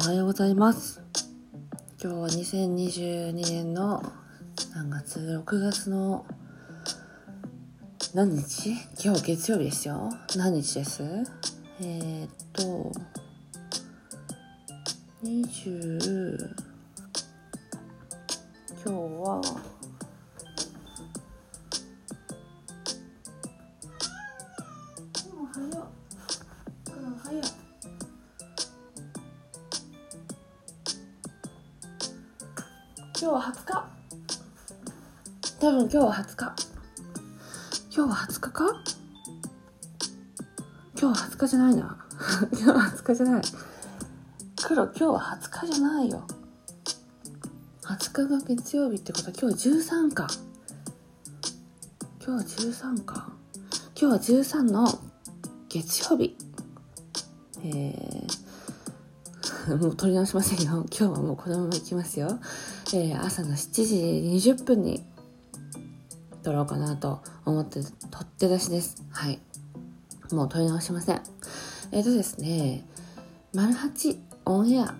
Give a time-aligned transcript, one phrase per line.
[0.00, 1.02] おはようございます。
[2.00, 4.00] 今日は2022年の
[4.72, 6.24] 何月 ?6 月の
[8.14, 8.76] 何日？
[9.04, 10.08] 今日月曜日ですよ。
[10.36, 11.02] 何日です？
[11.80, 12.92] えー、っと、
[15.24, 16.54] 20、
[18.84, 19.42] 今日は、
[33.20, 33.84] 今日は20日。
[35.58, 36.54] 多分今日は20日。
[37.92, 38.64] 今日は20日か？
[41.00, 42.06] 今日は20日じゃないな。
[42.52, 43.42] 今日は20日じゃない。
[44.62, 46.22] 黒今日は20日じゃないよ。
[47.82, 49.32] 20日が月曜日ってこと？
[49.32, 50.28] は今日13か。
[52.24, 53.32] 今日は13か。
[54.00, 54.86] 今日は13の
[55.68, 56.36] 月曜日。
[57.64, 58.47] えー、
[59.76, 62.38] もう取り直しませんよ 今日はもうこのままいきますよ
[62.94, 65.04] えー、朝の7時20分に
[66.42, 69.02] 撮ろうかなと思って取って出しです。
[69.10, 69.38] はい。
[70.32, 71.20] もう撮り直しません。
[71.92, 72.86] えっ、ー、とですね、
[73.52, 74.94] 丸八オンエア、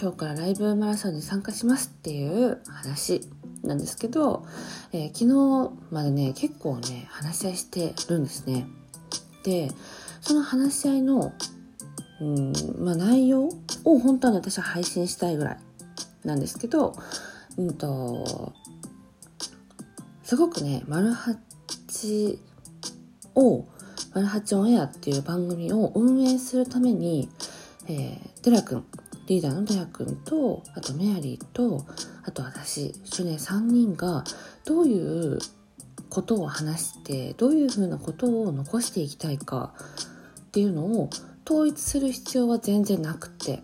[0.00, 3.20] 今日からライブマラソンに参加しますっていう話
[3.64, 4.46] なんですけど、
[4.92, 8.66] えー、昨日までね、結構ね、話し合いしてるんですね。
[9.44, 9.70] で、
[10.20, 11.32] その話し合いの、
[12.22, 13.48] うん、まあ内容
[13.84, 15.58] を本当は、私は配信したいぐらい
[16.24, 16.94] なんですけど、
[17.58, 18.52] うんと、
[20.22, 21.34] すごくね、マルハ
[21.88, 22.38] チ
[23.34, 23.66] を、
[24.14, 27.28] マルハチオンエアっていう番組を運営するために、
[27.88, 28.84] えー、デラ君、
[29.26, 31.84] リーダーのデラ君と、あとメアリーと、
[32.22, 34.22] あと私、一緒ね、3人が
[34.64, 35.38] どういう
[36.08, 39.74] ことを話して、どういうふうなことを残していきたいか
[40.40, 41.10] っていうのを
[41.44, 43.62] 統一する必要は全然なくて、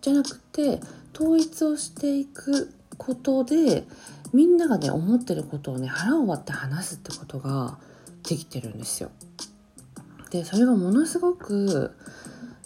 [0.00, 0.80] じゃなくて、
[1.14, 3.84] 統一をしていくことで
[4.32, 7.78] みんながね思ってることをね腹を割って話すってことが
[8.28, 9.10] できてるんですよ。
[10.30, 11.94] でそれがものすごく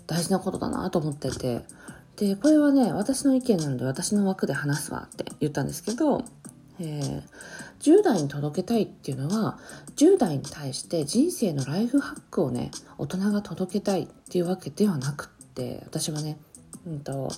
[0.06, 1.62] 大事なことだなと思ってて
[2.16, 6.22] でこれはね私の意見なので私の枠で話すわって言ったんですけど、
[6.78, 7.22] えー、
[7.80, 9.58] 10代に届けたいっていうのは
[9.96, 16.36] 10代に対して人生のライフハックをね大人が届けたいっていうわけではなくって私はね、
[16.86, 17.30] うんと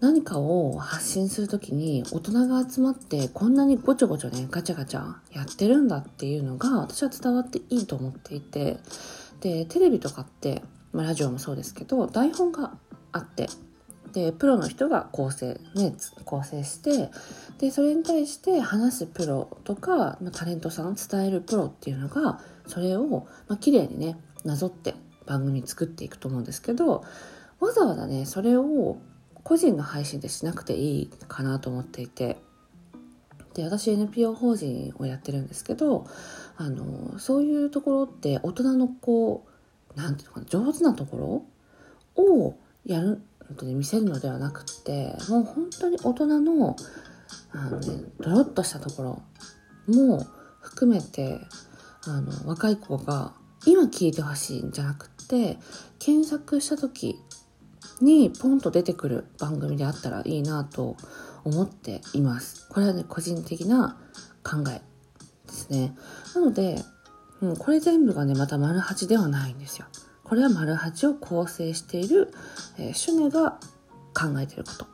[0.00, 8.78] 何かを発信するときに大人が集まってこんなにごちょごちょねガチャガチャやってるんだっていうのが私は伝わっていいと思っていて
[9.40, 12.72] でテレビとかって、まあ、ラジオもそうですけど台本が
[13.10, 13.48] あって
[14.12, 15.94] でプロの人が構成ね
[16.24, 17.10] 構成して
[17.58, 24.94] でそれに対して話すプロとか、まあ、タレントさん伝えるプロっていうのがそれを、まあ綺麗にねなぞって
[25.28, 27.04] 番組作っていくと思うんですけど
[27.60, 28.98] わざわざねそれを
[29.44, 32.38] 個人の配信でしなくていいかなと思っていて。
[33.54, 36.06] で私 NPO 法人をやってるんですけど
[36.56, 39.46] あのそういうところって大人のこ
[39.96, 41.44] うなんていうのかな上手なとこ
[42.16, 42.56] ろを
[42.86, 43.20] やる
[43.56, 46.76] とね見せるのではなくってもう本当に大人の
[47.50, 49.22] あの、ね、ドロッとしたところ
[49.92, 50.24] も
[50.60, 51.40] 含めて
[52.06, 53.32] あの若い子が
[53.66, 55.58] 今聞いてほしいんじゃなくって
[55.98, 57.20] 検索した時
[58.00, 60.96] にポンと出てくる番組であったらいいなと
[61.44, 62.66] 思っています。
[62.70, 63.98] これはね、個人的な
[64.42, 64.80] 考え
[65.46, 65.94] ですね。
[66.34, 66.82] なので、
[67.40, 69.86] うん、これ全部がね、また丸八ではないんですよ。
[70.24, 72.32] これは丸八を構成している、
[72.78, 73.58] えー、シュネが
[74.14, 74.86] 考えてること。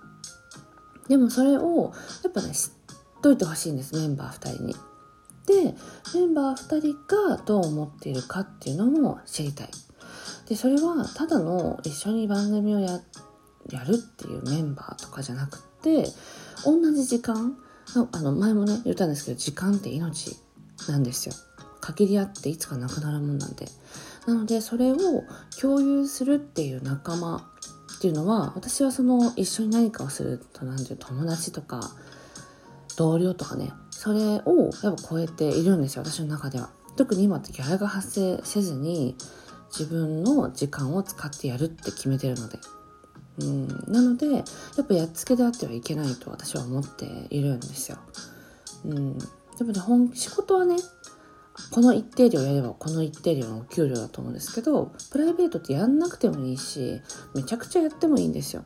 [1.09, 2.71] でもそれを、やっぱね、知っ
[3.22, 4.75] といてほしいんです、メンバー2人に。
[5.47, 5.75] で、
[6.15, 9.69] メンバー2人がどう思っているかっていうのも知りたい。
[10.49, 12.91] でそれはただの一緒に番組をや
[13.87, 16.06] るっていうメンバーとかじゃなくて
[16.65, 17.56] 同じ時間
[18.12, 20.36] あの前もね言ったんですけど時間って命
[20.89, 21.34] なんですよ。
[21.80, 23.69] 限りあっていつかなくなるもんなんで。
[24.27, 24.97] なのでそれを
[25.60, 31.91] 共有するっていう仲間っていうのは私はその一緒に何かをするとなんていう友達とか
[32.97, 36.71] 同僚とかねそれをやっぱ超えているんですよ私の中では。
[36.97, 39.16] 特に今ってギャラが発生せずに
[39.76, 42.59] 自分の時間を使ってやるって決めてるので。
[43.41, 44.42] うん、なので、や
[44.82, 47.98] っぱやっつけであってはいけないと私は思っているんですよ。
[48.84, 49.18] うん。
[49.18, 50.76] でもね、本、仕事はね、
[51.71, 57.00] この一定量やればこの一定量のお給料だと思うんですけど、プライベートってやんなくてもいいし、
[57.34, 58.62] めちゃくちゃやってもいいんですよ。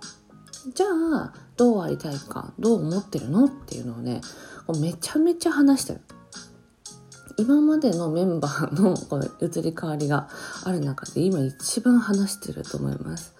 [0.75, 4.20] じゃあ、どうありたいか、どう思ってるのっていうのをね、
[4.81, 6.00] めちゃめちゃ話してる。
[7.38, 10.29] 今までのメンバーのこの移り変わりが
[10.64, 13.35] ある中で今一番話してると思います。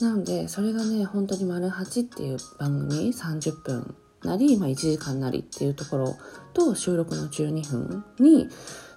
[0.00, 3.94] なのでそれがね本当に「丸8」っていう番組30分
[4.24, 6.16] なり、まあ、1時間なりっていうところ
[6.54, 8.48] と収録の12分に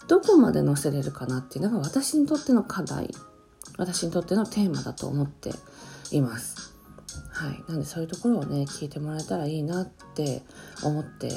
[0.08, 3.10] どこまで載せれるかなっていうのが私にとっての課題
[3.78, 5.52] 私にとってのテーマだと思って
[6.12, 6.74] います。
[7.32, 7.64] はい。
[7.68, 10.44] なんでそういうところをね、聞いてもらえたらいいなって
[10.84, 11.32] 思って、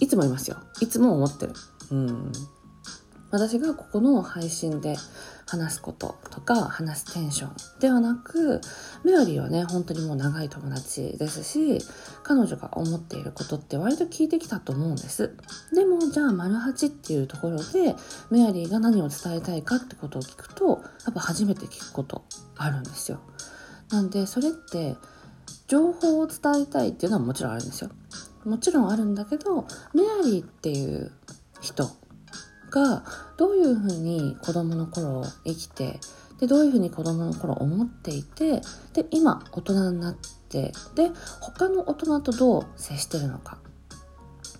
[0.00, 0.56] いつもいますよ。
[0.80, 1.52] いつも思ってる。
[1.90, 2.32] うん。
[3.32, 4.94] 私がここの配信で
[5.46, 8.60] 話すこととか話すテンションではなく
[9.04, 11.78] メアリーはね本当にもう長い友達ですし
[12.22, 15.34] 彼女が思っていることって割と聞いてきたと思うんです。
[15.74, 17.96] でもじゃあ丸八っていうところで
[18.30, 22.24] メアリーが何を伝えたいかってことを聞くとやっぱ初めて聞くこと
[22.56, 23.18] あるんですよ。
[23.90, 24.96] なんでそれって
[25.68, 27.90] 情報を伝えたいっていうのはもちろんあるんですよ。
[28.44, 31.12] もちろんあるんだけどメアリーっていう
[31.62, 31.88] 人
[32.70, 33.04] が
[33.38, 35.98] どういうふうに子供の頃生きて
[36.40, 38.60] でどういうふうに子供の頃思っていて
[38.92, 41.10] で今大人になってで
[41.40, 43.58] 他の大人とどう接してるのか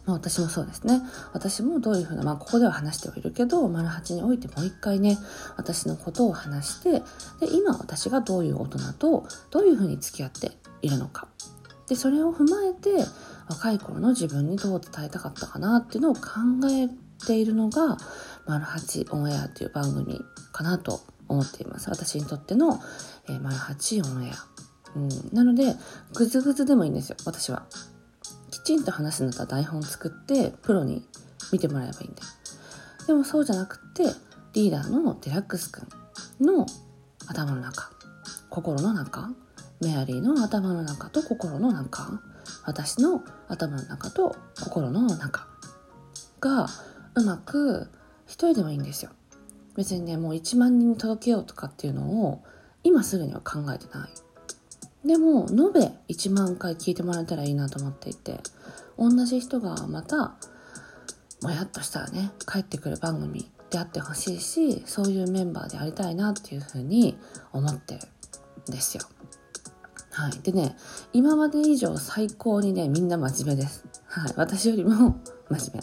[0.05, 1.01] まあ、私もそうですね。
[1.33, 5.17] 私もどういうふうな、まあ、ここでは話してはいるけど、丸八においてもう一回ね、
[5.57, 6.91] 私のことを話して、
[7.39, 10.53] で、今私がどういう大人とどういうふうに付き合って
[10.83, 11.29] いるのか。
[11.89, 13.05] で、それを踏まえて、
[13.49, 16.21] 若い頃の自分にどう伝えたかったかなっていうのを考
[16.71, 16.89] え
[17.27, 17.97] ているのが、
[18.47, 20.21] 丸八オンエアという番組
[20.53, 21.91] かなと思っています。
[21.91, 22.81] 私にとっての、
[23.29, 24.35] えー、丸八オンエア。
[24.95, 25.75] うん、なので、
[26.15, 27.67] ぐずぐずでもいいんですよ、私は。
[28.51, 31.07] きちんと話すんだったら台本作って、プロに
[31.53, 32.23] 見てもらえばいいんで。
[33.07, 34.05] でもそうじゃなくて、
[34.53, 35.89] リーダーのデラックスくん
[36.45, 36.67] の
[37.27, 37.91] 頭の中、
[38.51, 39.31] 心の中、
[39.81, 42.21] メアリーの頭の中と心の中、
[42.65, 45.47] 私の頭の中と心の中
[46.41, 46.69] が
[47.15, 47.89] うまく
[48.27, 49.11] 一人でもいいんですよ。
[49.77, 52.43] 別にねもう1万人に届けようとかっていうのを
[52.85, 54.11] 今すぐには考えてない。
[55.07, 58.39] でも延べ1万回聞いてもらえたらいいなと思っていて
[58.97, 60.37] 同じ人がまた
[61.43, 67.19] もやっとしたらね帰ってくる番組であってほしいしそういうメンバーでありたいなっていうふうに
[67.53, 68.01] 思ってる
[68.69, 69.05] んですよ。
[70.13, 70.33] はい。
[70.43, 70.77] でね、
[71.13, 73.85] 今まで以上最高にね、みんな真面目です。
[74.07, 74.35] はい。
[74.37, 75.17] 私よりも
[75.49, 75.83] 真面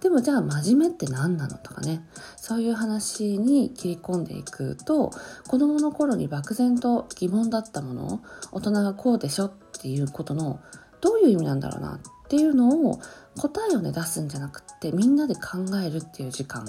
[0.00, 5.10] でもじゃあ真面目って何なのとかね、そういう話に切り込んでいくと、
[5.48, 8.20] 子供の頃に漠然と疑問だったもの、
[8.52, 10.60] 大人がこうでしょっていうことの、
[11.00, 12.98] どういう意味なんだろうなっていうのを
[13.38, 15.40] 答えをね出すんじゃなくてみんなで考
[15.84, 16.64] えるっていう時間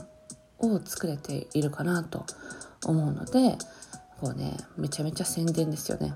[0.60, 2.26] を作れているかなと
[2.86, 3.58] 思うので
[4.20, 6.14] こうねめちゃめちゃ宣伝ですよね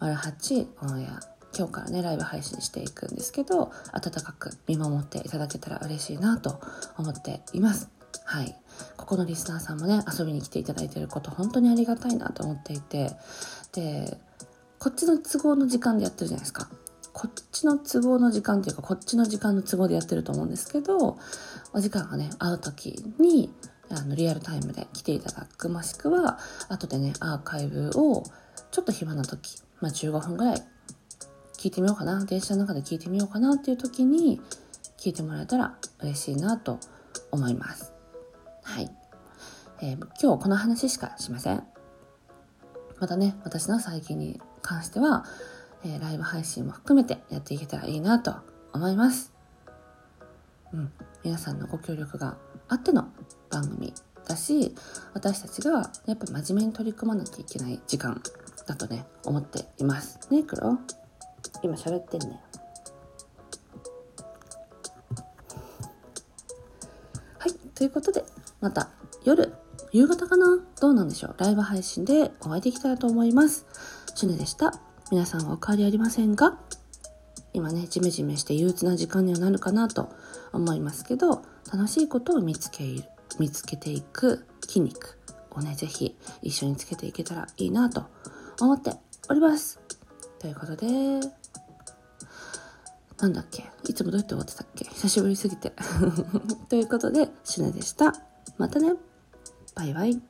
[0.00, 1.20] 丸8オンエア
[1.56, 6.60] 今日からねライブ配信していくんですけど温かく見守っていただけたら嬉しいなと
[6.96, 7.90] 思っています。
[8.24, 8.56] はい。
[8.96, 13.10] ここのリスナーさんもね遊びに来ていただいてること本当にありがたいなと思っていて
[13.72, 14.16] で
[14.78, 16.68] こっちの都合の時間でやってるじゃないですか。
[17.12, 21.18] こっちの都合の時間っていうかこっちの時間の都合でやってると思うんですけど
[21.74, 23.52] お時間がね合う時に
[23.90, 26.38] あのリアルタイムで来ていただくもしくは
[26.68, 28.22] 後でねアーカイブを
[28.70, 30.62] ちょっと暇な時まあ15分ぐらい
[31.56, 34.40] 聞いてみようかな電車の中で聞いてみようかなっていう時に
[34.98, 36.78] 聞いてもらえたら嬉しいなと
[37.30, 37.92] 思います。
[38.62, 38.90] はい、
[39.82, 41.62] えー、今日この話しかしません。
[42.98, 45.24] またね私の最近に関しては、
[45.84, 48.34] えー、ライブ配信も含めてやっていけたらいいなと
[48.72, 49.32] 思います。
[50.72, 50.92] うん。
[51.24, 52.36] 皆さんのご協力が
[52.68, 53.08] あっての
[53.50, 53.92] 番組
[54.26, 54.74] だし
[55.12, 58.22] 私たちがやっぱ真面目に取り組まなきゃいけない時間
[58.70, 60.20] だとね思っています。
[60.30, 60.78] ね黒？
[61.62, 62.40] 今喋ってんね。
[67.38, 68.22] はいということで
[68.60, 68.90] また
[69.24, 69.52] 夜
[69.90, 70.60] 夕方かな？
[70.80, 71.34] どうなんでしょう？
[71.38, 73.66] ライブ配信でお会いできたらと思います。
[74.14, 74.80] シュネでした。
[75.10, 76.56] 皆さんはお変わりありませんが
[77.52, 80.10] 今ねジメジメして憂鬱な時間にはなるかなと
[80.52, 82.84] 思いますけど楽しいことを見つけ
[83.40, 85.18] 見つけていく筋肉
[85.52, 88.04] をね、ぜひ一緒につけていけたらいいなと
[88.60, 88.92] 思って
[89.28, 89.80] おります。
[90.38, 90.86] ということで、
[93.20, 93.64] なんだっけ？
[93.88, 94.84] いつもどうやって終わってたっけ？
[94.86, 95.72] 久しぶりすぎて。
[96.68, 98.14] ということで、シュネでした。
[98.58, 98.94] またね。
[99.74, 100.29] バイバイ。